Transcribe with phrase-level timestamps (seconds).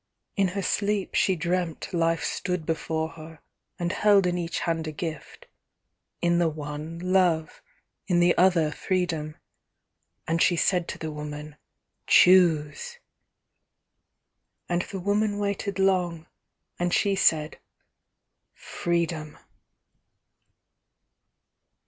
[0.35, 3.39] In her sleep she dreamt Life stood before her,
[3.77, 5.45] and held in each hand a gift
[6.23, 7.61] in the one Love,
[8.07, 9.37] in the other Freedom.
[10.27, 11.55] And she said to the woman,
[12.07, 12.97] ŌĆ£Choose!
[12.97, 12.97] ŌĆØ
[14.69, 16.25] And the woman waited long:
[16.79, 17.59] and she said,
[18.57, 19.37] ŌĆ£Freedom!